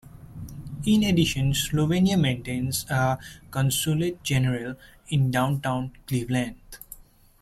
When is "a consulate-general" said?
2.89-4.73